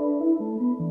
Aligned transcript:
Música 0.00 0.89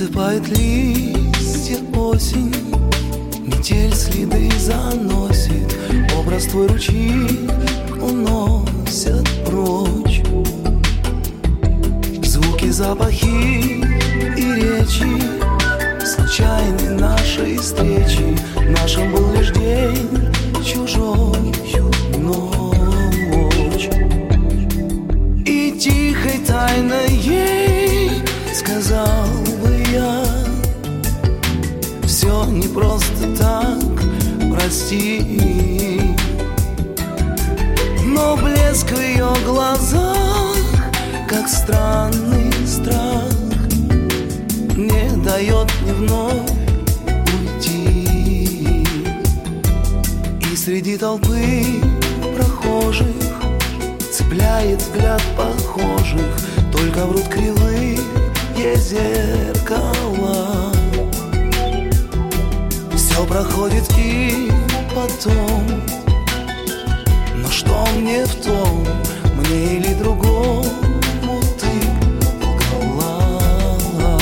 Осыпает 0.00 0.48
листья 0.48 1.76
осень 1.94 2.54
Метель 3.44 3.94
следы 3.94 4.50
заносит. 4.58 5.76
Образ 6.18 6.46
твой 6.46 6.68
ручьи 6.68 7.46
уносят 8.00 9.28
прочь. 9.44 10.22
Звуки, 12.24 12.70
запахи 12.70 13.84
и 14.38 14.54
речи 14.54 15.20
Случайны 16.02 16.98
нашей 16.98 17.58
встречи. 17.58 18.38
Нашим 18.70 19.12
был 19.12 19.34
лишь 19.34 19.50
день 19.50 20.32
чужой 20.64 21.52
ночь. 22.16 23.90
И 25.44 25.78
тихой 25.78 26.38
тайной 26.46 27.10
ей 27.18 28.12
сказал 28.54 29.29
не 32.60 32.68
просто 32.68 33.26
так, 33.38 34.52
прости. 34.52 36.00
Но 38.04 38.36
блеск 38.36 38.90
в 38.90 39.00
ее 39.00 39.32
глазах, 39.46 40.56
как 41.28 41.48
странный 41.48 42.52
страх 42.66 43.32
Не 44.76 45.08
дает 45.24 45.68
мне 45.82 45.92
вновь 45.94 46.50
уйти. 47.32 48.84
И 50.52 50.56
среди 50.56 50.98
толпы 50.98 51.64
прохожих 52.36 53.06
Цепляет 54.12 54.82
взгляд 54.82 55.22
похожих 55.36 56.36
Только 56.72 57.06
врут 57.06 57.28
кривые 57.28 57.59
проходит 63.80 63.92
и 63.96 64.50
потом. 64.94 65.66
Но 67.36 67.48
что 67.48 67.86
мне 67.96 68.24
в 68.24 68.34
том, 68.42 68.86
мне 69.36 69.76
или 69.76 69.94
другому 69.94 70.64
ты 71.58 71.70
лгала? 72.82 74.18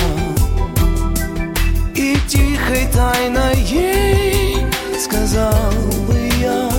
И 1.94 2.16
тихой 2.28 2.88
тайной 2.92 3.56
ей 3.62 4.66
сказал 5.00 5.52
бы 6.06 6.30
я 6.41 6.70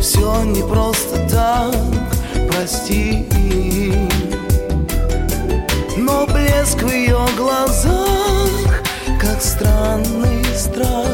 Все 0.00 0.42
не 0.44 0.62
просто 0.62 1.18
так, 1.28 2.50
прости 2.50 3.26
блеск 6.64 6.82
в 6.82 6.90
ее 6.90 7.26
глазах, 7.36 8.03
странный 9.40 10.44
страх. 10.54 11.13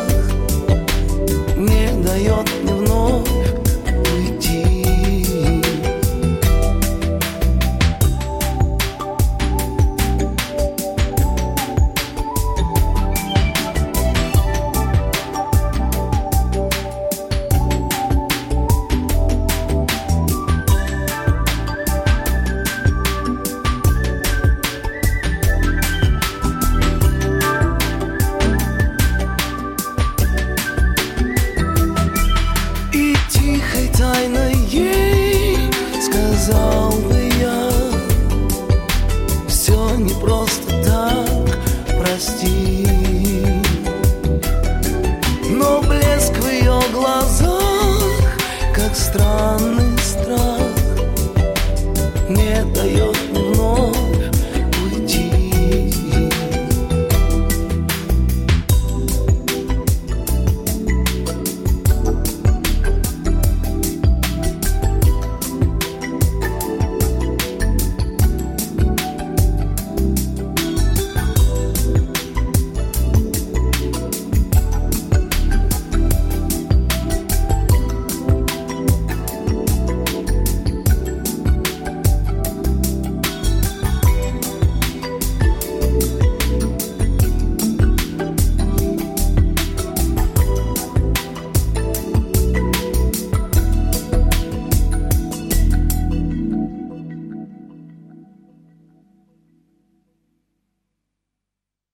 prosto. 40.21 40.90